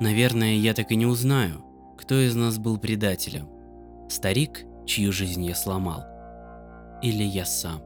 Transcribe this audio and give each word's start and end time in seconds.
Наверное, 0.00 0.54
я 0.54 0.74
так 0.74 0.92
и 0.92 0.96
не 0.96 1.06
узнаю, 1.06 1.64
кто 1.98 2.14
из 2.20 2.34
нас 2.36 2.58
был 2.58 2.78
предателем. 2.78 3.48
Старик, 4.08 4.64
чью 4.86 5.12
жизнь 5.12 5.44
я 5.44 5.54
сломал, 5.54 6.04
или 7.02 7.24
я 7.24 7.44
сам. 7.44 7.82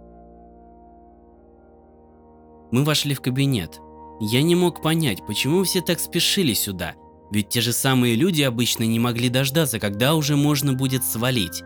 Мы 2.71 2.85
вошли 2.85 3.15
в 3.15 3.21
кабинет. 3.21 3.81
Я 4.21 4.43
не 4.43 4.55
мог 4.55 4.83
понять, 4.83 5.27
почему 5.27 5.65
все 5.65 5.81
так 5.81 6.01
спешили 6.01 6.53
сюда, 6.53 6.95
ведь 7.31 7.49
те 7.49 7.61
же 7.61 7.73
самые 7.73 8.15
люди 8.15 8.43
обычно 8.43 8.85
не 8.85 8.99
могли 8.99 9.29
дождаться, 9.29 9.79
когда 9.81 10.15
уже 10.15 10.37
можно 10.37 10.75
будет 10.75 11.05
свалить. 11.05 11.63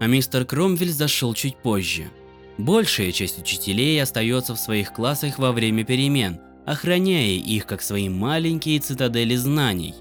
А 0.00 0.06
мистер 0.06 0.44
Кромвель 0.44 0.92
зашел 0.92 1.34
чуть 1.34 1.56
позже. 1.56 2.10
Большая 2.56 3.12
часть 3.12 3.38
учителей 3.38 4.00
остается 4.02 4.54
в 4.54 4.60
своих 4.60 4.92
классах 4.92 5.38
во 5.38 5.52
время 5.52 5.84
перемен, 5.84 6.40
охраняя 6.70 7.32
их 7.32 7.66
как 7.66 7.82
свои 7.82 8.08
маленькие 8.08 8.78
цитадели 8.78 9.34
знаний. 9.34 9.96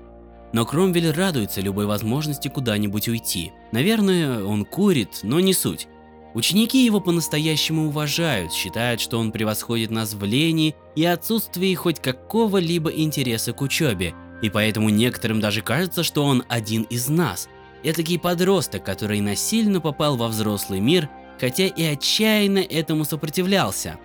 Но 0.54 0.68
Кромвель 0.68 1.10
радуется 1.10 1.62
любой 1.62 1.88
возможности 1.88 2.48
куда-нибудь 2.48 3.08
уйти. 3.08 3.54
Наверное, 3.72 4.44
он 4.44 4.66
курит, 4.66 5.22
но 5.24 5.40
не 5.40 5.56
суть. 5.56 5.88
Ученики 6.36 6.86
его 6.86 7.00
по-настоящему 7.00 7.88
уважают, 7.88 8.54
считают, 8.54 9.02
что 9.02 9.18
он 9.18 9.32
превосходит 9.32 9.90
нас 9.90 10.14
в 10.14 10.24
лени 10.24 10.76
и 10.96 11.04
отсутствии 11.06 11.74
хоть 11.74 12.00
какого-либо 12.00 12.92
интереса 12.92 13.52
к 13.52 13.62
учебе, 13.62 14.14
и 14.44 14.52
поэтому 14.52 14.90
некоторым 14.90 15.40
даже 15.40 15.64
кажется, 15.64 16.04
что 16.04 16.24
он 16.24 16.44
один 16.50 16.84
из 16.84 17.10
нас. 17.10 17.50
Этакий 17.82 18.20
подросток, 18.20 18.84
который 18.84 19.22
насильно 19.22 19.82
попал 19.82 20.18
во 20.18 20.28
взрослый 20.28 20.82
мир, 20.82 21.10
хотя 21.40 21.66
и 21.66 21.84
отчаянно 21.84 22.60
этому 22.60 23.06
сопротивлялся. 23.06 23.98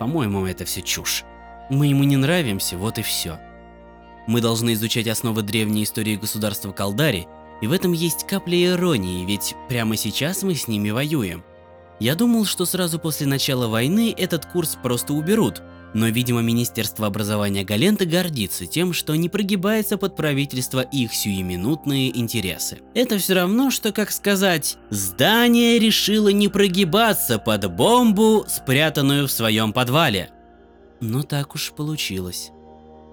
По-моему, 0.00 0.44
это 0.44 0.64
все 0.64 0.82
чушь. 0.82 1.24
Мы 1.70 1.86
ему 1.88 2.04
не 2.04 2.16
нравимся, 2.16 2.76
вот 2.76 2.98
и 2.98 3.02
все. 3.02 3.38
Мы 4.26 4.40
должны 4.40 4.74
изучать 4.74 5.08
основы 5.08 5.42
древней 5.42 5.84
истории 5.84 6.16
государства 6.16 6.72
Калдари 6.72 7.26
и 7.60 7.66
в 7.66 7.72
этом 7.72 7.92
есть 7.92 8.26
капля 8.26 8.72
иронии, 8.72 9.24
ведь 9.24 9.54
прямо 9.68 9.96
сейчас 9.96 10.42
мы 10.42 10.54
с 10.54 10.68
ними 10.68 10.90
воюем. 10.90 11.44
Я 12.00 12.14
думал, 12.16 12.44
что 12.44 12.64
сразу 12.64 12.98
после 12.98 13.26
начала 13.26 13.68
войны 13.68 14.14
этот 14.16 14.46
курс 14.46 14.76
просто 14.82 15.12
уберут, 15.12 15.62
но, 15.94 16.08
видимо, 16.08 16.42
Министерство 16.42 17.06
образования 17.06 17.62
Галента 17.62 18.04
гордится 18.04 18.66
тем, 18.66 18.92
что 18.92 19.14
не 19.14 19.28
прогибается 19.28 19.96
под 19.96 20.16
правительство 20.16 20.80
их 20.80 21.14
сиюминутные 21.14 22.18
интересы. 22.18 22.80
Это 22.94 23.16
все 23.18 23.34
равно, 23.34 23.70
что, 23.70 23.92
как 23.92 24.10
сказать, 24.10 24.76
здание 24.90 25.78
решило 25.78 26.30
не 26.30 26.48
прогибаться 26.48 27.38
под 27.38 27.72
бомбу, 27.72 28.44
спрятанную 28.48 29.28
в 29.28 29.32
своем 29.32 29.72
подвале. 29.72 30.30
Но 31.04 31.22
так 31.22 31.54
уж 31.54 31.72
получилось. 31.72 32.50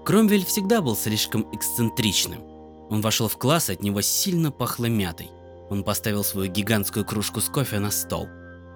Кромвель 0.06 0.46
всегда 0.46 0.82
был 0.82 0.96
слишком 0.96 1.46
эксцентричным. 1.54 2.42
Он 2.90 3.02
вошел 3.02 3.28
в 3.28 3.38
класс, 3.38 3.70
от 3.70 3.84
него 3.84 4.00
сильно 4.00 4.50
пахло 4.50 4.86
мятой. 4.86 5.30
Он 5.70 5.84
поставил 5.84 6.24
свою 6.24 6.50
гигантскую 6.50 7.04
кружку 7.04 7.42
с 7.42 7.50
кофе 7.50 7.80
на 7.80 7.92
стол. 7.92 8.30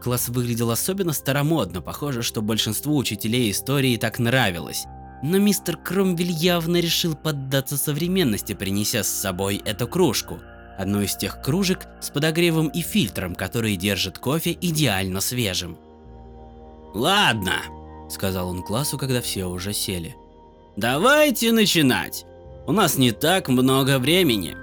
Класс 0.03 0.27
выглядел 0.27 0.69
особенно 0.69 1.13
старомодно, 1.13 1.81
похоже, 1.81 2.23
что 2.23 2.41
большинству 2.41 2.97
учителей 2.97 3.51
истории 3.51 3.95
так 3.95 4.19
нравилось. 4.19 4.83
Но 5.23 5.37
мистер 5.37 5.77
Кромвель 5.77 6.31
явно 6.31 6.75
решил 6.75 7.15
поддаться 7.15 7.77
современности, 7.77 8.53
принеся 8.53 9.01
с 9.01 9.07
собой 9.07 9.61
эту 9.63 9.87
кружку. 9.87 10.41
Одну 10.77 11.01
из 11.01 11.15
тех 11.15 11.41
кружек 11.41 11.87
с 12.01 12.09
подогревом 12.09 12.67
и 12.67 12.81
фильтром, 12.81 13.33
которые 13.33 13.77
держат 13.77 14.19
кофе 14.19 14.57
идеально 14.59 15.21
свежим. 15.21 15.77
«Ладно»,— 16.93 17.61
сказал 18.15 18.49
он 18.49 18.63
классу, 18.63 18.97
когда 18.97 19.21
все 19.21 19.45
уже 19.45 19.73
сели. 19.73 20.15
«Давайте 20.75 21.51
начинать. 21.51 22.25
У 22.67 22.71
нас 22.71 22.97
не 22.97 23.11
так 23.11 23.47
много 23.47 23.99
времени. 23.99 24.57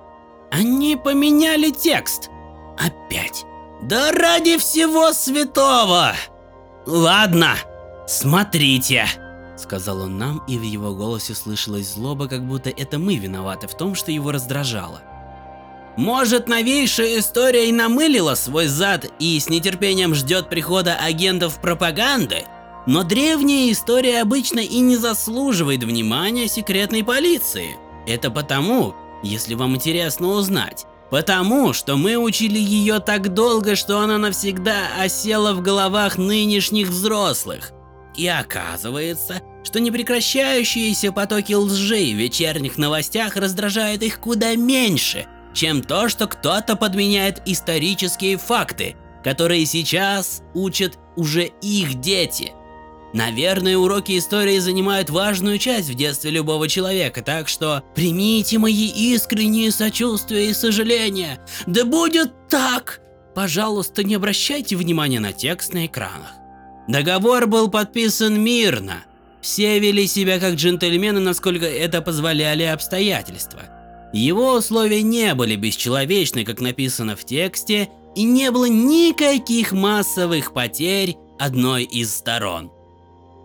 «Они 0.51 0.97
поменяли 0.97 1.71
текст! 1.71 2.31
Опять! 2.79 3.45
Да 3.83 4.13
ради 4.13 4.59
всего 4.59 5.13
святого! 5.13 6.13
Ладно, 6.87 7.55
смотрите!» 8.07 9.07
Сказал 9.57 10.03
он 10.03 10.19
нам, 10.19 10.43
и 10.49 10.59
в 10.59 10.63
его 10.63 10.95
голосе 10.95 11.35
слышалась 11.35 11.93
злоба, 11.93 12.27
как 12.27 12.47
будто 12.47 12.71
это 12.71 12.99
мы 12.99 13.17
виноваты 13.17 13.69
в 13.69 13.77
том, 13.77 13.95
что 13.95 14.11
его 14.11 14.33
раздражало. 14.33 15.03
Может, 15.97 16.49
новейшая 16.49 17.19
история 17.19 17.69
и 17.69 17.73
намылила 17.73 18.35
свой 18.35 18.67
зад 18.67 19.05
и 19.19 19.39
с 19.39 19.51
нетерпением 19.51 20.15
ждет 20.15 20.49
прихода 20.49 20.97
агентов 20.97 21.61
пропаганды, 21.61 22.45
но 22.87 23.03
древняя 23.03 23.71
история 23.71 24.23
обычно 24.23 24.61
и 24.61 24.81
не 24.81 24.97
заслуживает 24.97 25.85
внимания 25.85 26.49
секретной 26.49 27.05
полиции. 27.05 27.77
Это 28.07 28.31
потому, 28.31 28.95
если 29.23 29.55
вам 29.55 29.77
интересно 29.77 30.29
узнать, 30.29 30.87
потому 31.11 31.75
что 31.75 31.97
мы 31.97 32.17
учили 32.17 32.59
ее 32.59 32.99
так 32.99 33.35
долго, 33.35 33.77
что 33.77 34.01
она 34.01 34.17
навсегда 34.17 34.89
осела 34.99 35.53
в 35.53 35.61
головах 35.61 36.17
нынешних 36.17 36.89
взрослых. 36.89 37.73
И 38.17 38.27
оказывается, 38.27 39.41
что 39.65 39.81
непрекращающиеся 39.81 41.13
потоки 41.13 41.53
лжи 41.53 42.13
в 42.13 42.17
вечерних 42.17 42.79
новостях 42.79 43.37
раздражают 43.37 44.03
их 44.03 44.21
куда 44.21 44.55
меньше– 44.57 45.27
чем 45.55 45.83
то, 45.83 46.09
что 46.09 46.27
кто-то 46.27 46.77
подменяет 46.77 47.43
исторические 47.47 48.39
факты, 48.39 48.97
которые 49.23 49.67
сейчас 49.67 50.43
учат 50.55 50.99
уже 51.17 51.51
их 51.61 52.01
дети. 52.01 52.53
Наверное, 53.13 53.77
уроки 53.77 54.19
истории 54.19 54.59
занимают 54.59 55.11
важную 55.11 55.59
часть 55.59 55.91
в 55.91 55.95
детстве 55.95 56.31
любого 56.31 56.67
человека, 56.67 57.21
так 57.23 57.47
что 57.47 57.83
примите 57.95 58.59
мои 58.59 58.89
искренние 58.89 59.71
сочувствия 59.71 60.49
и 60.49 60.55
сожаления. 60.55 61.39
Да 61.67 61.85
будет 61.85 62.33
так! 62.49 63.01
Пожалуйста, 63.35 64.03
не 64.03 64.15
обращайте 64.15 64.77
внимания 64.77 65.21
на 65.21 65.33
текст 65.33 65.75
на 65.75 65.87
экранах. 65.87 66.31
Договор 66.89 67.47
был 67.47 67.69
подписан 67.69 68.41
мирно. 68.41 69.05
Все 69.41 69.79
вели 69.79 70.07
себя 70.07 70.39
как 70.39 70.55
джентльмены, 70.55 71.21
насколько 71.21 71.67
это 71.67 72.03
позволяли 72.03 72.65
обстоятельства. 72.65 73.63
Его 74.13 74.55
условия 74.55 75.03
не 75.03 75.35
были 75.35 75.57
бесчеловечны, 75.57 76.45
как 76.45 76.61
написано 76.61 77.17
в 77.17 77.25
тексте, 77.25 77.89
и 78.15 78.25
не 78.25 78.51
было 78.51 78.67
никаких 78.67 79.73
массовых 79.73 80.53
потерь 80.53 81.17
одной 81.39 81.85
из 81.85 82.15
сторон. 82.15 82.71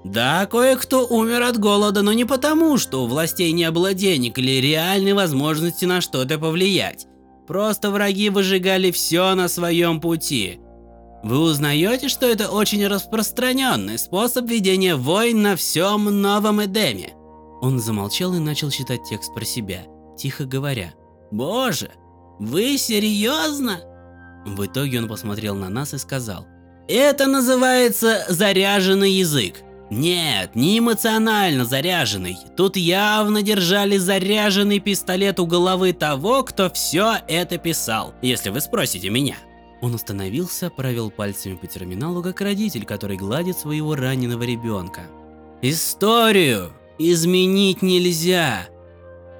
Да, 0.03 0.45
кое-кто 0.45 1.05
умер 1.07 1.43
от 1.43 1.57
голода, 1.57 2.01
но 2.01 2.13
не 2.13 2.25
потому, 2.25 2.77
что 2.77 3.03
у 3.03 3.07
властей 3.07 3.51
не 3.51 3.69
было 3.71 3.93
денег 3.93 4.37
или 4.37 4.61
реальной 4.61 5.13
возможности 5.13 5.85
на 5.85 6.01
что-то 6.01 6.37
повлиять. 6.37 7.07
Просто 7.47 7.89
враги 7.91 8.29
выжигали 8.29 8.91
все 8.91 9.33
на 9.35 9.47
своем 9.47 9.99
пути. 9.99 10.59
Вы 11.27 11.39
узнаете, 11.39 12.07
что 12.07 12.25
это 12.25 12.47
очень 12.47 12.87
распространенный 12.87 13.99
способ 13.99 14.45
ведения 14.45 14.95
войн 14.95 15.41
на 15.41 15.57
всем 15.57 16.05
Новом 16.21 16.63
Эдеме. 16.63 17.15
Он 17.59 17.79
замолчал 17.79 18.33
и 18.33 18.39
начал 18.39 18.71
читать 18.71 19.01
текст 19.03 19.33
про 19.33 19.43
себя, 19.43 19.81
тихо 20.17 20.45
говоря. 20.45 20.93
Боже, 21.29 21.91
вы 22.39 22.77
серьезно? 22.77 23.81
В 24.45 24.65
итоге 24.65 24.99
он 24.99 25.09
посмотрел 25.09 25.55
на 25.55 25.67
нас 25.67 25.93
и 25.93 25.97
сказал. 25.97 26.47
Это 26.87 27.27
называется 27.27 28.23
заряженный 28.29 29.11
язык. 29.11 29.55
Нет, 29.89 30.55
не 30.55 30.79
эмоционально 30.79 31.65
заряженный. 31.65 32.37
Тут 32.55 32.77
явно 32.77 33.41
держали 33.41 33.97
заряженный 33.97 34.79
пистолет 34.79 35.41
у 35.41 35.45
головы 35.45 35.91
того, 35.91 36.43
кто 36.43 36.69
все 36.69 37.17
это 37.27 37.57
писал, 37.57 38.13
если 38.21 38.49
вы 38.49 38.61
спросите 38.61 39.09
меня. 39.09 39.35
Он 39.81 39.93
остановился, 39.93 40.69
провел 40.69 41.11
пальцами 41.11 41.55
по 41.55 41.67
терминалу, 41.67 42.23
как 42.23 42.41
родитель, 42.41 42.85
который 42.85 43.17
гладит 43.17 43.57
своего 43.57 43.95
раненого 43.95 44.43
ребенка. 44.43 45.01
Историю 45.61 46.73
изменить 46.97 47.81
нельзя, 47.81 48.67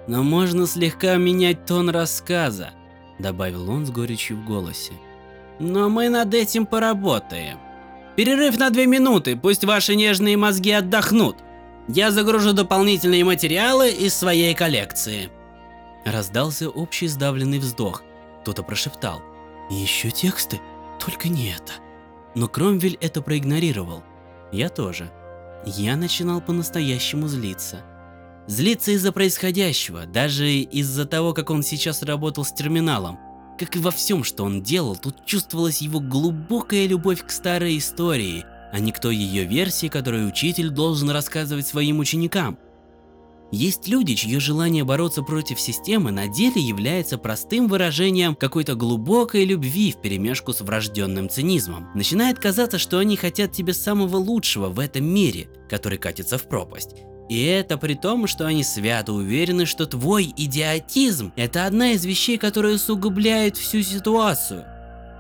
но 0.08 0.24
можно 0.24 0.68
слегка 0.68 1.16
менять 1.18 1.66
тон 1.66 1.90
рассказа, 1.90 2.72
добавил 3.20 3.70
он 3.70 3.86
с 3.86 3.92
горечью 3.92 4.38
в 4.38 4.46
голосе. 4.46 4.94
Но 5.60 5.90
мы 5.90 6.10
над 6.10 6.34
этим 6.34 6.68
поработаем. 6.68 7.58
Перерыв 8.16 8.58
на 8.58 8.70
две 8.70 8.86
минуты, 8.86 9.36
пусть 9.36 9.64
ваши 9.64 9.96
нежные 9.96 10.38
мозги 10.38 10.72
отдохнут. 10.72 11.38
Я 11.88 12.12
загружу 12.12 12.54
дополнительные 12.54 13.24
материалы 13.24 13.90
из 13.90 14.14
своей 14.14 14.54
коллекции. 14.54 15.30
Раздался 16.06 16.70
общий 16.70 17.08
сдавленный 17.08 17.60
вздох. 17.60 18.04
Кто-то 18.42 18.64
прошептал. 18.64 19.22
Еще 19.70 20.12
тексты? 20.12 20.60
Только 21.04 21.30
не 21.30 21.50
это. 21.50 21.74
Но 22.36 22.48
Кромвель 22.48 22.98
это 23.02 23.22
проигнорировал. 23.22 24.04
Я 24.52 24.70
тоже. 24.70 25.12
Я 25.66 25.96
начинал 25.96 26.40
по-настоящему 26.42 27.28
злиться. 27.28 27.84
Злиться 28.48 28.92
из-за 28.92 29.12
происходящего, 29.12 30.06
даже 30.06 30.50
из-за 30.50 31.06
того, 31.06 31.34
как 31.34 31.50
он 31.50 31.64
сейчас 31.64 32.02
работал 32.02 32.46
с 32.46 32.54
терминалом. 32.54 33.20
Как 33.60 33.76
и 33.76 33.80
во 33.80 33.92
всем, 33.92 34.24
что 34.24 34.46
он 34.46 34.62
делал, 34.62 34.96
тут 34.96 35.26
чувствовалась 35.26 35.82
его 35.82 36.00
глубокая 36.00 36.88
любовь 36.88 37.26
к 37.26 37.32
старой 37.32 37.78
истории, 37.78 38.46
а 38.72 38.80
не 38.80 38.92
к 38.92 39.00
той 39.00 39.16
ее 39.18 39.44
версии, 39.44 39.88
которую 39.88 40.28
учитель 40.28 40.70
должен 40.70 41.10
рассказывать 41.10 41.68
своим 41.68 42.00
ученикам. 42.00 42.58
Есть 43.52 43.88
люди, 43.88 44.14
чье 44.16 44.42
желание 44.42 44.84
бороться 44.84 45.24
против 45.24 45.60
системы 45.60 46.12
на 46.12 46.28
деле 46.28 46.62
является 46.62 47.18
простым 47.18 47.68
выражением 47.68 48.36
какой-то 48.36 48.76
глубокой 48.76 49.46
любви 49.46 49.94
в 49.94 50.02
перемешку 50.02 50.52
с 50.52 50.60
врожденным 50.60 51.30
цинизмом. 51.30 51.90
Начинает 51.96 52.40
казаться, 52.40 52.78
что 52.78 52.98
они 53.00 53.16
хотят 53.16 53.54
тебе 53.54 53.74
самого 53.74 54.18
лучшего 54.18 54.68
в 54.68 54.80
этом 54.80 55.06
мире, 55.06 55.48
который 55.70 55.98
катится 55.98 56.38
в 56.38 56.44
пропасть. 56.50 56.96
И 57.30 57.42
это 57.44 57.78
при 57.78 57.94
том, 57.94 58.28
что 58.28 58.46
они 58.46 58.64
свято 58.64 59.14
уверены, 59.14 59.66
что 59.66 59.86
твой 59.86 60.34
идиотизм– 60.36 61.32
это 61.36 61.66
одна 61.66 61.92
из 61.92 62.06
вещей, 62.06 62.38
которые 62.38 62.76
усугубляют 62.76 63.56
всю 63.56 63.82
ситуацию. 63.82 64.66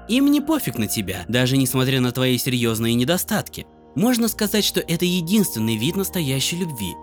Им 0.09 0.31
не 0.31 0.41
пофиг 0.41 0.77
на 0.77 0.87
тебя, 0.87 1.25
даже 1.27 1.57
несмотря 1.57 1.99
на 2.01 2.11
твои 2.11 2.37
серьезные 2.37 2.93
недостатки. 2.93 3.67
Можно 3.95 4.27
сказать, 4.27 4.63
что 4.63 4.79
это 4.79 5.05
единственный 5.05 5.75
вид 5.75 5.95
настоящей 5.95 6.57
любви. 6.57 6.93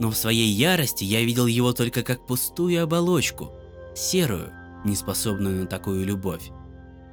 Но 0.00 0.10
в 0.10 0.16
своей 0.16 0.48
ярости 0.48 1.04
я 1.04 1.20
видел 1.20 1.46
его 1.46 1.72
только 1.72 2.02
как 2.02 2.26
пустую 2.26 2.82
оболочку, 2.82 3.52
серую, 3.94 4.50
неспособную 4.84 5.60
на 5.60 5.66
такую 5.66 6.04
любовь. 6.04 6.50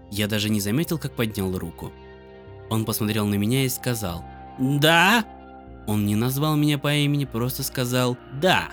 Я 0.09 0.27
даже 0.27 0.49
не 0.49 0.61
заметил, 0.61 0.97
как 0.97 1.15
поднял 1.15 1.55
руку. 1.57 1.91
Он 2.69 2.85
посмотрел 2.85 3.27
на 3.27 3.35
меня 3.35 3.65
и 3.65 3.69
сказал 3.69 4.23
«Да?» 4.57 5.25
Он 5.85 6.05
не 6.05 6.15
назвал 6.15 6.55
меня 6.55 6.77
по 6.77 6.93
имени, 6.93 7.25
просто 7.25 7.61
сказал 7.61 8.17
«Да». 8.41 8.69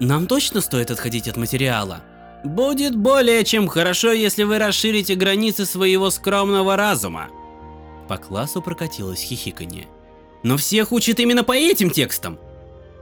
Нам 0.00 0.26
точно 0.26 0.60
стоит 0.60 0.90
отходить 0.90 1.28
от 1.28 1.36
материала? 1.36 2.02
Будет 2.44 2.96
более 2.96 3.44
чем 3.44 3.68
хорошо, 3.68 4.10
если 4.10 4.42
вы 4.42 4.58
расширите 4.58 5.14
границы 5.14 5.64
своего 5.64 6.10
скромного 6.10 6.76
разума. 6.76 7.28
По 8.08 8.16
классу 8.16 8.60
прокатилось 8.60 9.22
хихиканье. 9.22 9.86
Но 10.42 10.56
всех 10.56 10.90
учат 10.90 11.20
именно 11.20 11.44
по 11.44 11.52
этим 11.52 11.90
текстам. 11.90 12.38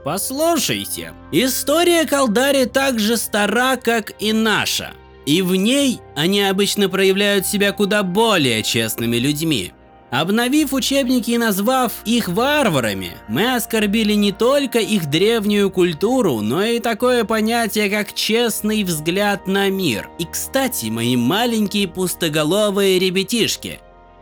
Послушайте, 0.03 1.13
история 1.31 2.05
Калдари 2.05 2.65
так 2.65 2.99
же 2.99 3.17
стара, 3.17 3.75
как 3.75 4.13
и 4.19 4.33
наша. 4.33 4.93
И 5.27 5.43
в 5.43 5.55
ней 5.55 5.99
они 6.15 6.41
обычно 6.41 6.89
проявляют 6.89 7.45
себя 7.45 7.71
куда 7.71 8.01
более 8.01 8.63
честными 8.63 9.17
людьми. 9.17 9.73
Обновив 10.09 10.73
учебники 10.73 11.31
и 11.31 11.37
назвав 11.37 11.93
их 12.03 12.27
варварами, 12.27 13.11
мы 13.29 13.55
оскорбили 13.55 14.13
не 14.13 14.31
только 14.33 14.79
их 14.79 15.09
древнюю 15.09 15.69
культуру, 15.69 16.41
но 16.41 16.63
и 16.63 16.79
такое 16.79 17.23
понятие, 17.23 17.89
как 17.89 18.13
честный 18.13 18.83
взгляд 18.83 19.47
на 19.47 19.69
мир. 19.69 20.09
И 20.19 20.25
кстати, 20.25 20.87
мои 20.87 21.15
маленькие 21.15 21.87
пустоголовые 21.87 22.99
ребятишки. 22.99 23.79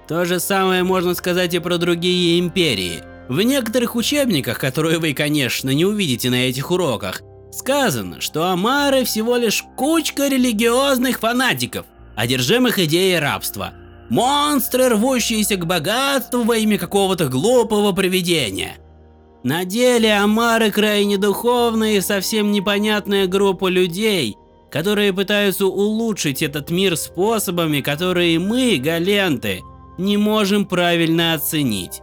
То 0.07 0.25
же 0.25 0.39
самое 0.39 0.83
можно 0.83 1.15
сказать 1.15 1.53
и 1.55 1.59
про 1.59 1.77
другие 1.77 2.39
империи. 2.39 3.01
В 3.29 3.41
некоторых 3.41 3.95
учебниках, 3.95 4.59
которые 4.59 4.99
вы, 4.99 5.13
конечно, 5.13 5.69
не 5.69 5.85
увидите 5.85 6.29
на 6.29 6.49
этих 6.49 6.71
уроках, 6.71 7.21
сказано, 7.51 8.19
что 8.19 8.47
амары 8.47 9.05
всего 9.05 9.37
лишь 9.37 9.63
кучка 9.77 10.27
религиозных 10.27 11.19
фанатиков, 11.19 11.85
одержимых 12.15 12.79
идеей 12.79 13.19
рабства– 13.19 13.73
Монстры, 14.09 14.89
рвущиеся 14.89 15.55
к 15.55 15.65
богатству 15.65 16.43
во 16.43 16.57
имя 16.57 16.79
какого-то 16.79 17.27
глупого 17.27 17.91
привидения. 17.91 18.77
На 19.43 19.65
деле 19.65 20.13
Амары 20.15 20.71
крайне 20.71 21.17
духовная 21.17 21.97
и 21.97 22.01
совсем 22.01 22.51
непонятная 22.51 23.27
группа 23.27 23.67
людей, 23.67 24.35
которые 24.71 25.13
пытаются 25.13 25.67
улучшить 25.67 26.41
этот 26.41 26.71
мир 26.71 26.97
способами, 26.97 27.81
которые 27.81 28.39
мы, 28.39 28.77
галенты, 28.77 29.61
не 29.97 30.17
можем 30.17 30.65
правильно 30.65 31.33
оценить. 31.33 32.01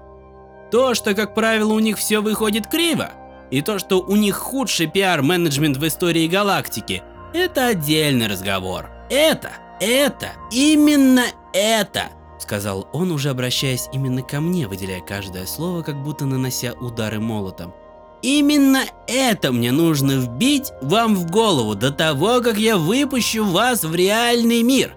То, 0.70 0.94
что, 0.94 1.14
как 1.14 1.34
правило, 1.34 1.72
у 1.72 1.78
них 1.78 1.98
все 1.98 2.20
выходит 2.20 2.66
криво, 2.66 3.10
и 3.50 3.62
то, 3.62 3.78
что 3.78 4.00
у 4.00 4.16
них 4.16 4.36
худший 4.36 4.86
пиар-менеджмент 4.86 5.76
в 5.76 5.86
истории 5.86 6.26
галактики, 6.26 7.02
это 7.32 7.68
отдельный 7.68 8.26
разговор. 8.26 8.90
Это, 9.10 9.52
это, 9.80 10.32
именно 10.50 11.24
это!» 11.52 12.04
Сказал 12.38 12.88
он, 12.92 13.10
уже 13.12 13.30
обращаясь 13.30 13.88
именно 13.92 14.22
ко 14.22 14.40
мне, 14.40 14.68
выделяя 14.68 15.00
каждое 15.00 15.46
слово, 15.46 15.82
как 15.82 16.02
будто 16.02 16.26
нанося 16.26 16.72
удары 16.74 17.18
молотом. 17.18 17.74
Именно 18.22 18.84
это 19.06 19.52
мне 19.52 19.72
нужно 19.72 20.12
вбить 20.12 20.72
вам 20.82 21.14
в 21.14 21.30
голову 21.30 21.74
до 21.74 21.92
того, 21.92 22.40
как 22.40 22.56
я 22.56 22.76
выпущу 22.76 23.44
вас 23.44 23.84
в 23.84 23.94
реальный 23.94 24.62
мир. 24.62 24.94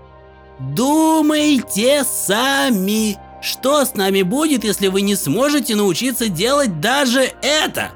Думайте 0.59 2.03
сами, 2.03 3.17
что 3.41 3.83
с 3.83 3.95
нами 3.95 4.21
будет, 4.21 4.63
если 4.63 4.87
вы 4.87 5.01
не 5.01 5.15
сможете 5.15 5.75
научиться 5.75 6.27
делать 6.27 6.79
даже 6.81 7.31
это? 7.41 7.91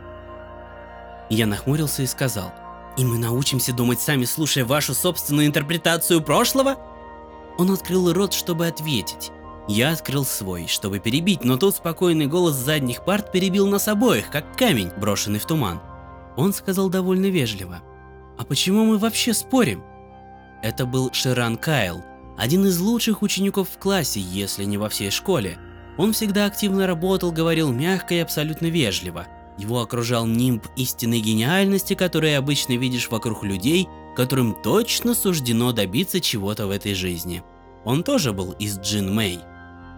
Я 1.30 1.48
нахмурился 1.48 2.04
и 2.04 2.08
сказал, 2.08 2.54
и 2.98 3.04
мы 3.04 3.18
научимся 3.18 3.74
думать 3.74 4.00
сами, 4.00 4.26
слушая 4.26 4.66
вашу 4.66 4.94
собственную 4.94 5.48
интерпретацию 5.48 6.22
прошлого? 6.22 6.78
Он 7.58 7.72
открыл 7.72 8.14
рот, 8.14 8.34
чтобы 8.34 8.68
ответить. 8.68 9.32
Я 9.68 9.92
открыл 9.92 10.26
свой, 10.26 10.68
чтобы 10.68 11.00
перебить, 11.00 11.44
но 11.44 11.58
тут 11.58 11.76
спокойный 11.76 12.28
голос 12.28 12.56
задних 12.56 13.06
парт 13.06 13.32
перебил 13.32 13.68
нас 13.68 13.88
обоих, 13.88 14.30
как 14.30 14.58
камень, 14.58 14.92
брошенный 14.98 15.40
в 15.40 15.46
туман. 15.46 15.82
Он 16.36 16.54
сказал 16.54 16.90
довольно 16.90 17.28
вежливо. 17.28 17.82
«А 18.38 18.44
почему 18.44 18.84
мы 18.84 18.98
вообще 18.98 19.34
спорим?» 19.34 19.84
Это 20.62 20.86
был 20.86 21.12
Ширан 21.14 21.58
Кайл, 21.58 22.04
один 22.38 22.66
из 22.66 22.80
лучших 22.80 23.22
учеников 23.22 23.70
в 23.70 23.78
классе, 23.78 24.20
если 24.20 24.64
не 24.64 24.78
во 24.78 24.90
всей 24.90 25.12
школе. 25.12 25.58
Он 25.98 26.14
всегда 26.14 26.46
активно 26.46 26.88
работал, 26.88 27.32
говорил 27.32 27.72
мягко 27.72 28.16
и 28.16 28.20
абсолютно 28.20 28.68
вежливо. 28.68 29.28
Его 29.58 29.82
окружал 29.82 30.26
нимб 30.26 30.66
истинной 30.76 31.20
гениальности, 31.20 31.94
который 31.94 32.36
обычно 32.38 32.74
видишь 32.74 33.10
вокруг 33.10 33.44
людей, 33.44 33.88
которым 34.16 34.56
точно 34.64 35.14
суждено 35.14 35.72
добиться 35.72 36.20
чего-то 36.20 36.66
в 36.66 36.72
этой 36.72 36.96
жизни. 36.96 37.44
Он 37.86 38.04
тоже 38.04 38.34
был 38.34 38.54
из 38.54 38.80
Джин 38.80 39.14
Мэй. 39.14 39.40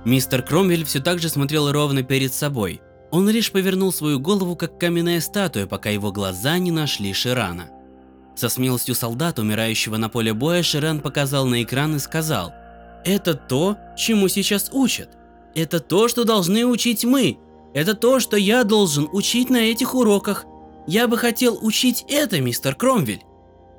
Мистер 0.03 0.41
Кромвель 0.41 0.83
все 0.83 0.99
так 0.99 1.19
же 1.19 1.29
смотрел 1.29 1.71
ровно 1.71 2.03
перед 2.03 2.33
собой. 2.33 2.81
Он 3.11 3.29
лишь 3.29 3.51
повернул 3.51 3.93
свою 3.93 4.19
голову, 4.19 4.55
как 4.55 4.77
каменная 4.77 5.21
статуя, 5.21 5.67
пока 5.67 5.89
его 5.89 6.11
глаза 6.11 6.57
не 6.57 6.71
нашли 6.71 7.13
Ширана. 7.13 7.69
Со 8.35 8.49
смелостью 8.49 8.95
солдата, 8.95 9.41
умирающего 9.41 9.97
на 9.97 10.09
поле 10.09 10.33
боя, 10.33 10.61
Ширан 10.61 10.99
показал 10.99 11.45
на 11.45 11.63
экран 11.63 11.95
и 11.95 11.99
сказал, 11.99 12.53
«Это 13.05 13.33
то, 13.33 13.77
чему 13.97 14.27
сейчас 14.27 14.69
учат. 14.73 15.09
Это 15.55 15.79
то, 15.79 16.07
что 16.09 16.25
должны 16.25 16.65
учить 16.65 17.05
мы. 17.05 17.37
Это 17.73 17.93
то, 17.93 18.19
что 18.19 18.35
я 18.35 18.63
должен 18.63 19.07
учить 19.11 19.49
на 19.49 19.57
этих 19.57 19.95
уроках. 19.95 20.45
Я 20.85 21.07
бы 21.07 21.17
хотел 21.17 21.57
учить 21.61 22.05
это, 22.09 22.41
мистер 22.41 22.75
Кромвель. 22.75 23.23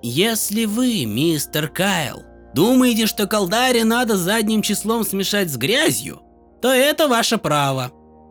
Если 0.03 0.65
вы, 0.65 1.05
мистер 1.05 1.69
Кайл, 1.69 2.23
думаете, 2.55 3.07
что 3.07 3.27
колдари 3.27 3.83
надо 3.83 4.17
задним 4.17 4.63
числом 4.63 5.05
смешать 5.05 5.51
с 5.51 5.57
грязью, 5.57 6.21
то 6.63 6.73
это 6.73 7.09
ваше 7.09 7.39
право. 7.39 7.91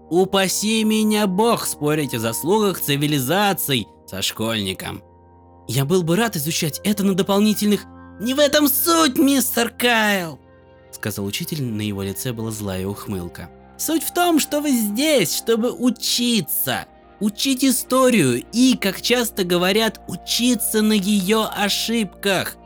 Упаси 0.10 0.84
меня 0.84 1.26
бог 1.26 1.66
спорить 1.66 2.14
о 2.14 2.20
заслугах 2.20 2.80
цивилизаций 2.80 3.88
со 4.08 4.22
школьником. 4.22 5.02
Я 5.68 5.86
был 5.86 6.04
бы 6.04 6.16
рад 6.16 6.36
изучать 6.36 6.82
это 6.84 7.04
на 7.04 7.16
дополнительных... 7.16 7.86
Не 8.20 8.34
в 8.34 8.40
этом 8.40 8.70
суть, 8.70 9.18
мистер 9.18 9.70
Кайл, 9.70 10.40
сказал 10.96 11.26
учитель, 11.26 11.62
на 11.64 11.82
его 11.82 12.02
лице 12.02 12.34
была 12.34 12.50
злая 12.50 12.88
ухмылка. 12.88 13.50
Суть 13.78 14.04
в 14.04 14.14
том, 14.14 14.40
что 14.40 14.62
вы 14.62 14.72
здесь, 14.72 15.36
чтобы 15.36 15.72
учиться. 15.72 16.86
Учить 17.20 17.64
историю 17.64 18.44
и, 18.52 18.76
как 18.76 19.02
часто 19.02 19.44
говорят, 19.44 20.02
учиться 20.08 20.82
на 20.82 20.94
ее 20.94 21.46
ошибках. 21.46 22.58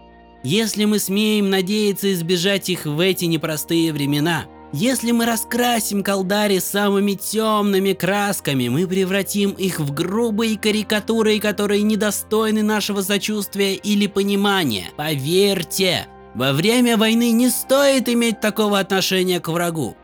Если 0.43 0.85
мы 0.85 0.99
смеем 0.99 1.49
надеяться 1.49 2.11
избежать 2.13 2.69
их 2.69 2.85
в 2.85 2.99
эти 2.99 3.25
непростые 3.25 3.91
времена, 3.91 4.45
если 4.71 5.11
мы 5.11 5.25
раскрасим 5.25 6.03
колдари 6.03 6.59
самыми 6.59 7.13
темными 7.13 7.93
красками, 7.93 8.67
мы 8.67 8.87
превратим 8.87 9.51
их 9.51 9.79
в 9.79 9.93
грубые 9.93 10.57
карикатуры, 10.57 11.39
которые 11.39 11.81
недостойны 11.81 12.61
нашего 12.61 13.01
сочувствия 13.01 13.75
или 13.75 14.07
понимания. 14.07 14.91
Поверьте, 14.95 16.07
во 16.35 16.53
время 16.53 16.97
войны 16.97 17.31
не 17.31 17.49
стоит 17.49 18.07
иметь 18.09 18.39
такого 18.41 18.79
отношения 18.79 19.39
к 19.39 19.47
врагу. 19.47 19.97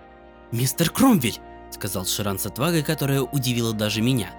«Мистер 0.51 0.89
Кромвель»,— 0.89 1.39
сказал 1.71 2.05
Ширан 2.05 2.39
с 2.39 2.45
отвагой, 2.45 2.81
которая 2.81 3.21
удивила 3.21 3.73
даже 3.73 4.01
меня. 4.01 4.31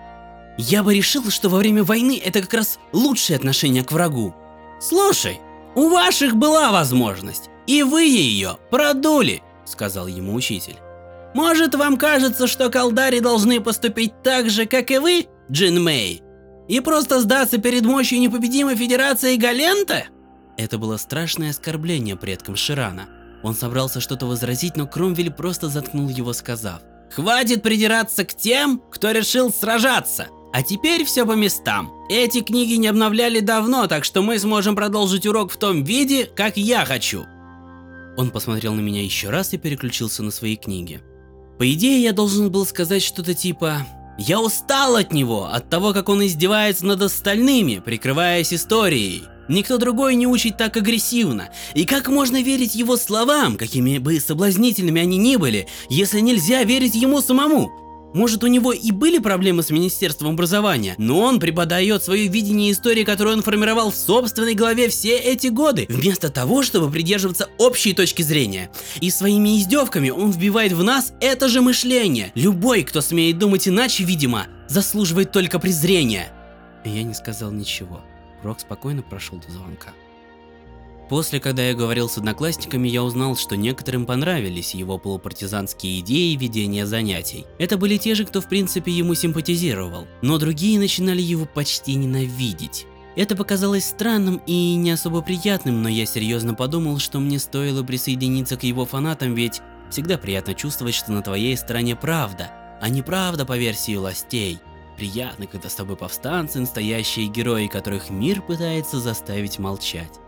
«Я 0.59 0.83
бы 0.83 0.95
решил, 0.95 1.31
что 1.31 1.49
во 1.49 1.59
время 1.59 1.85
войны 1.85 2.21
это 2.23 2.41
как 2.41 2.55
раз 2.55 2.79
лучшее 2.93 3.37
отношение 3.37 3.85
к 3.85 3.93
врагу». 3.93 4.35
«Слушай, 4.81 5.41
у 5.75 5.89
ваших 5.89 6.35
была 6.37 6.73
возможность, 6.73 7.51
и 7.67 7.83
вы 7.83 8.05
ее 8.05 8.59
продули»,— 8.71 9.43
сказал 9.67 10.07
ему 10.07 10.35
учитель. 10.35 10.77
«Может, 11.35 11.75
вам 11.75 11.97
кажется, 11.97 12.47
что 12.47 12.71
колдари 12.71 13.21
должны 13.21 13.61
поступить 13.61 14.23
так 14.23 14.49
же, 14.49 14.67
как 14.67 14.91
и 14.91 14.99
вы, 14.99 15.27
Джин 15.51 15.83
Мэй, 15.83 16.23
и 16.69 16.81
просто 16.81 17.21
сдаться 17.21 17.59
перед 17.59 17.83
мощью 17.85 18.21
непобедимой 18.21 18.77
Федерации 18.77 19.37
Галента?» 19.37 20.05
Это 20.57 20.79
было 20.79 20.97
страшное 20.97 21.51
оскорбление 21.51 22.17
предкам 22.17 22.57
Ширана. 22.57 23.09
Он 23.43 23.55
собрался 23.55 24.01
что-то 24.01 24.27
возразить, 24.27 24.77
но 24.77 24.87
Кромвель 24.87 25.31
просто 25.31 25.69
заткнул 25.69 26.09
его, 26.09 26.33
сказав. 26.33 26.81
«Хватит 27.15 27.63
придираться 27.63 28.25
к 28.25 28.35
тем, 28.35 28.83
кто 28.91 29.11
решил 29.11 29.53
сражаться! 29.53 30.29
А 30.53 30.63
теперь 30.63 31.05
все 31.05 31.27
по 31.27 31.33
местам. 31.33 31.93
Эти 32.09 32.41
книги 32.41 32.75
не 32.75 32.87
обновляли 32.87 33.41
давно, 33.41 33.87
так 33.89 34.05
что 34.05 34.23
мы 34.23 34.39
сможем 34.39 34.75
продолжить 34.75 35.27
урок 35.27 35.53
в 35.53 35.59
том 35.59 35.85
виде, 35.85 36.25
как 36.25 36.57
я 36.57 36.85
хочу». 36.85 37.27
Он 38.17 38.31
посмотрел 38.31 38.75
на 38.75 38.81
меня 38.81 39.03
еще 39.03 39.31
раз 39.31 39.53
и 39.53 39.59
переключился 39.59 40.23
на 40.23 40.31
свои 40.31 40.57
книги. 40.57 41.01
По 41.59 41.73
идее, 41.73 42.03
я 42.03 42.13
должен 42.13 42.51
был 42.51 42.67
сказать 42.67 43.03
что-то 43.03 43.35
типа 43.35 43.87
«Я 44.19 44.41
устал 44.41 44.97
от 44.97 45.13
него, 45.13 45.47
от 45.47 45.69
того, 45.71 45.93
как 45.93 46.09
он 46.09 46.25
издевается 46.25 46.87
над 46.87 47.03
остальными, 47.03 47.83
прикрываясь 47.85 48.53
историей». 48.53 49.25
Никто 49.49 49.79
другой 49.79 50.17
не 50.17 50.27
учит 50.27 50.57
так 50.57 50.77
агрессивно. 50.77 51.51
И 51.75 51.85
как 51.85 52.09
можно 52.09 52.43
верить 52.43 52.75
его 52.75 52.97
словам, 52.97 53.57
какими 53.57 53.99
бы 53.99 54.19
соблазнительными 54.19 55.01
они 55.01 55.19
ни 55.19 55.37
были, 55.37 55.69
если 55.89 56.19
нельзя 56.19 56.65
верить 56.65 56.97
ему 56.97 57.21
самому? 57.21 57.86
Может, 58.15 58.45
у 58.45 58.47
него 58.47 58.73
и 58.73 58.93
были 58.93 59.19
проблемы 59.19 59.63
с 59.63 59.71
Министерством 59.71 60.31
образования, 60.31 60.95
но 60.99 61.21
он 61.21 61.39
преподает 61.39 62.03
свое 62.03 62.29
видение 62.29 62.73
истории, 62.73 63.05
которую 63.05 63.37
он 63.37 63.43
формировал 63.43 63.91
в 63.91 63.97
собственной 63.97 64.55
голове 64.55 64.89
все 64.89 65.17
эти 65.17 65.49
годы, 65.49 65.87
вместо 65.89 66.31
того, 66.31 66.63
чтобы 66.63 66.91
придерживаться 66.91 67.49
общей 67.59 67.93
точки 67.93 68.23
зрения. 68.23 68.71
И 69.01 69.11
своими 69.11 69.59
издевками 69.59 70.11
он 70.11 70.31
вбивает 70.31 70.73
в 70.73 70.83
нас 70.83 71.13
это 71.21 71.49
же 71.49 71.61
мышление. 71.61 72.33
Любой, 72.35 72.85
кто 72.85 73.01
смеет 73.01 73.39
думать 73.39 73.69
иначе, 73.69 74.05
видимо, 74.05 74.47
заслуживает 74.69 75.33
только 75.33 75.59
презрения. 75.59 76.33
Я 76.85 77.03
не 77.03 77.15
сказал 77.15 77.51
ничего. 77.51 78.01
Рок 78.43 78.61
спокойно 78.61 79.03
прошел 79.03 79.39
до 79.39 79.51
звонка. 79.51 79.93
После, 81.09 81.39
когда 81.39 81.63
я 81.63 81.75
говорил 81.75 82.09
с 82.09 82.19
одноклассниками, 82.19 82.89
я 82.89 83.05
узнал, 83.05 83.37
что 83.37 83.57
некоторым 83.57 84.07
понравились 84.07 84.75
его 84.75 84.99
полупартизанские 84.99 86.01
идеи 86.01 86.35
ведения 86.35 86.85
занятий. 86.85 87.47
Это 87.59 87.79
были 87.79 87.97
те 87.97 88.15
же, 88.17 88.25
кто 88.25 88.41
в 88.41 88.49
принципе 88.49 88.91
ему 88.91 89.15
симпатизировал, 89.15 90.09
но 90.21 90.39
другие 90.39 90.81
начинали 90.81 91.23
его 91.23 91.47
почти 91.47 91.95
ненавидеть. 91.95 92.87
Это 93.15 93.37
показалось 93.37 93.85
странным 93.85 94.43
и 94.47 94.75
не 94.75 94.91
особо 94.91 95.23
приятным, 95.23 95.83
но 95.83 95.89
я 95.89 96.07
серьезно 96.07 96.55
подумал, 96.55 96.99
что 96.99 97.21
мне 97.21 97.39
стоило 97.39 97.83
присоединиться 97.83 98.57
к 98.57 98.65
его 98.65 98.85
фанатам, 98.85 99.35
ведь 99.35 99.63
всегда 99.91 100.19
приятно 100.19 100.55
чувствовать, 100.55 100.95
что 100.95 101.13
на 101.13 101.23
твоей 101.23 101.57
стороне 101.57 101.95
правда, 101.97 102.51
а 102.81 102.89
не 102.89 103.03
правда 103.03 103.47
по 103.47 103.57
версии 103.57 103.97
властей. 103.97 104.59
Приятно, 104.99 105.47
когда 105.47 105.69
с 105.69 105.75
тобой 105.75 105.97
повстанцы, 105.97 106.59
настоящие 106.59 107.29
герои, 107.29 107.69
которых 107.69 108.11
мир 108.11 108.43
пытается 108.43 108.99
заставить 108.99 109.59
молчать. 109.59 110.21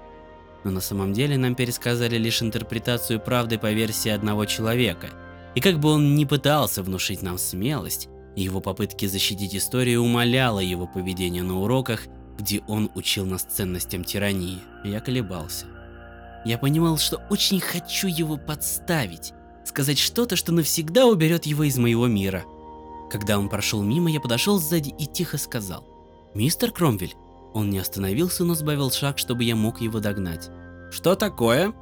Но 0.64 0.70
на 0.70 0.80
самом 0.80 1.12
деле 1.12 1.38
нам 1.38 1.54
пересказали 1.54 2.16
лишь 2.16 2.42
интерпретацию 2.42 3.20
правды 3.20 3.58
по 3.58 3.72
версии 3.72 4.10
одного 4.10 4.44
человека. 4.44 5.08
И 5.54 5.60
как 5.60 5.78
бы 5.78 5.90
он 5.90 6.14
ни 6.14 6.24
пытался 6.24 6.82
внушить 6.82 7.22
нам 7.22 7.38
смелость, 7.38 8.08
его 8.36 8.60
попытки 8.60 9.06
защитить 9.06 9.56
историю 9.56 10.02
умаляло 10.02 10.60
его 10.60 10.86
поведение 10.86 11.42
на 11.42 11.58
уроках, 11.60 12.06
где 12.38 12.60
он 12.68 12.90
учил 12.94 13.26
нас 13.26 13.42
ценностям 13.42 14.04
тирании. 14.04 14.58
Я 14.84 15.00
колебался. 15.00 15.66
Я 16.44 16.58
понимал, 16.58 16.98
что 16.98 17.20
очень 17.30 17.60
хочу 17.60 18.06
его 18.06 18.36
подставить, 18.36 19.32
сказать 19.64 19.98
что-то, 19.98 20.36
что 20.36 20.52
навсегда 20.52 21.06
уберет 21.06 21.46
его 21.46 21.64
из 21.64 21.78
моего 21.78 22.06
мира– 22.06 22.44
когда 23.10 23.38
он 23.38 23.48
прошел 23.48 23.82
мимо, 23.82 24.10
я 24.10 24.20
подошел 24.20 24.58
сзади 24.58 24.94
и 24.98 25.06
тихо 25.06 25.38
сказал. 25.38 25.84
«Мистер 26.34 26.70
Кромвель». 26.70 27.14
Он 27.58 27.70
не 27.70 27.80
остановился, 27.80 28.44
но 28.44 28.54
сбавил 28.54 28.92
шаг, 28.92 29.18
чтобы 29.18 29.42
я 29.42 29.56
мог 29.56 29.80
его 29.80 29.98
догнать. 29.98 30.48
«Что 30.92 31.16
такое?» 31.16 31.72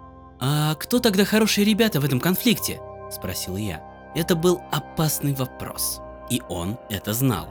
«А 0.40 0.74
кто 0.76 1.00
тогда 1.00 1.26
хорошие 1.26 1.66
ребята 1.66 2.00
в 2.00 2.04
этом 2.06 2.18
конфликте?»– 2.18 2.80
спросил 3.10 3.58
я. 3.58 3.82
Это 4.14 4.36
был 4.36 4.62
опасный 4.72 5.34
вопрос, 5.34 6.00
и 6.30 6.40
он 6.48 6.78
это 6.88 7.12
знал. 7.12 7.48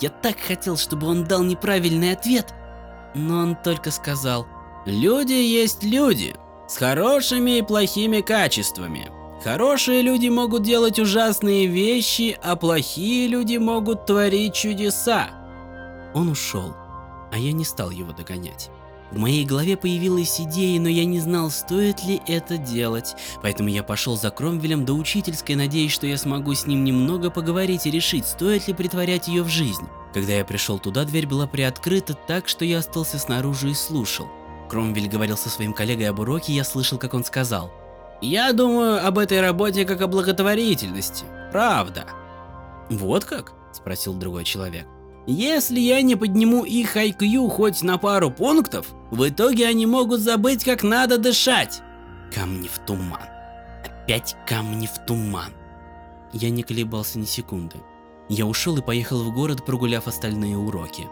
Я 0.00 0.08
так 0.08 0.38
хотел, 0.40 0.78
чтобы 0.78 1.08
он 1.08 1.24
дал 1.24 1.42
неправильный 1.42 2.12
ответ, 2.12 2.54
но 3.14 3.40
он 3.40 3.54
только 3.54 3.90
сказал 3.90 4.46
«Люди 4.86 5.34
есть 5.34 5.84
люди, 5.84 6.36
с 6.68 6.78
хорошими 6.78 7.58
и 7.58 7.62
плохими 7.62 8.22
качествами. 8.22 9.10
Хорошие 9.44 10.00
люди 10.00 10.28
могут 10.28 10.62
делать 10.62 10.98
ужасные 10.98 11.66
вещи, 11.66 12.38
а 12.42 12.56
плохие 12.56 13.28
люди 13.28 13.58
могут 13.58 14.06
творить 14.06 14.54
чудеса. 14.54 15.28
Он 16.14 16.30
ушел, 16.30 16.74
а 17.32 17.38
я 17.38 17.52
не 17.52 17.64
стал 17.64 17.90
его 17.90 18.12
догонять. 18.12 18.70
В 19.10 19.18
моей 19.18 19.46
голове 19.46 19.76
появилась 19.76 20.38
идея, 20.38 20.78
но 20.78 20.88
я 20.88 21.06
не 21.06 21.18
знал, 21.18 21.50
стоит 21.50 22.04
ли 22.04 22.20
это 22.26 22.58
делать, 22.58 23.16
поэтому 23.42 23.70
я 23.70 23.82
пошел 23.82 24.16
за 24.16 24.30
Кромвелем 24.30 24.84
до 24.84 24.92
учительской, 24.92 25.54
надеясь, 25.54 25.92
что 25.92 26.06
я 26.06 26.18
смогу 26.18 26.54
с 26.54 26.66
ним 26.66 26.84
немного 26.84 27.30
поговорить 27.30 27.86
и 27.86 27.90
решить, 27.90 28.26
стоит 28.26 28.68
ли 28.68 28.74
притворять 28.74 29.28
ее 29.28 29.42
в 29.42 29.48
жизнь. 29.48 29.86
Когда 30.12 30.34
я 30.34 30.44
пришел 30.44 30.78
туда, 30.78 31.04
дверь 31.04 31.26
была 31.26 31.46
приоткрыта 31.46 32.14
так, 32.14 32.48
что 32.48 32.66
я 32.66 32.78
остался 32.78 33.18
снаружи 33.18 33.70
и 33.70 33.74
слушал. 33.74 34.28
Кромвель 34.68 35.08
говорил 35.08 35.38
со 35.38 35.48
своим 35.48 35.72
коллегой 35.72 36.10
об 36.10 36.18
уроке, 36.18 36.52
я 36.52 36.64
слышал, 36.64 36.98
как 36.98 37.14
он 37.14 37.24
сказал– 37.24 37.72
я 38.20 38.52
думаю 38.52 39.06
об 39.06 39.18
этой 39.18 39.40
работе 39.40 39.84
как 39.84 40.00
о 40.00 40.08
благотворительности. 40.08 41.24
Правда. 41.52 42.04
Вот 42.90 43.24
как? 43.24 43.52
Спросил 43.72 44.14
другой 44.14 44.44
человек. 44.44 44.86
Если 45.30 45.78
я 45.78 46.00
не 46.00 46.16
подниму 46.16 46.64
их 46.64 46.96
IQ 46.96 47.50
хоть 47.50 47.82
на 47.82 47.98
пару 47.98 48.30
пунктов, 48.30 48.94
в 49.10 49.28
итоге 49.28 49.66
они 49.66 49.84
могут 49.84 50.20
забыть, 50.20 50.64
как 50.64 50.82
надо 50.82 51.18
дышать. 51.18 51.82
Камни 52.34 52.66
в 52.66 52.78
туман. 52.78 53.28
Опять 53.84 54.36
камни 54.46 54.86
в 54.86 55.06
туман. 55.06 55.52
Я 56.32 56.48
не 56.48 56.62
колебался 56.62 57.18
ни 57.18 57.26
секунды. 57.26 57.76
Я 58.30 58.46
ушел 58.46 58.78
и 58.78 58.82
поехал 58.82 59.22
в 59.22 59.34
город, 59.34 59.66
прогуляв 59.66 60.08
остальные 60.08 60.56
уроки. 60.56 61.06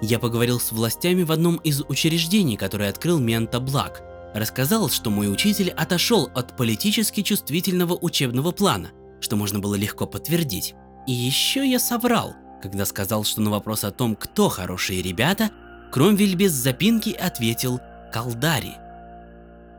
Я 0.00 0.18
поговорил 0.18 0.58
с 0.60 0.72
властями 0.72 1.22
в 1.22 1.30
одном 1.30 1.56
из 1.56 1.82
учреждений, 1.82 2.56
которое 2.56 2.88
открыл 2.88 3.18
Мента 3.18 3.60
Блак, 3.60 4.02
Рассказал, 4.34 4.90
что 4.90 5.10
мой 5.10 5.30
учитель 5.32 5.70
отошел 5.70 6.30
от 6.34 6.56
политически 6.56 7.22
чувствительного 7.22 7.94
учебного 8.00 8.52
плана, 8.52 8.90
что 9.20 9.36
можно 9.36 9.58
было 9.58 9.74
легко 9.74 10.06
подтвердить. 10.06 10.74
И 11.06 11.12
еще 11.12 11.68
я 11.68 11.78
соврал, 11.78 12.34
когда 12.62 12.84
сказал, 12.84 13.24
что 13.24 13.40
на 13.40 13.50
вопрос 13.50 13.84
о 13.84 13.90
том, 13.90 14.16
кто 14.16 14.48
хорошие 14.48 15.02
ребята, 15.02 15.50
Кромвель 15.92 16.34
без 16.34 16.52
запинки 16.52 17.10
ответил 17.10 17.80
«Калдари». 18.12 18.74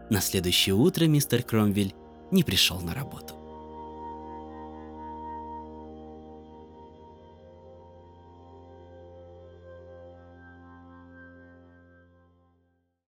На 0.10 0.22
следующее 0.22 0.76
утро 0.76 1.06
мистер 1.06 1.44
Кромвель 1.44 1.94
не 2.32 2.44
пришел 2.44 2.80
на 2.82 2.94
работу. 2.94 3.39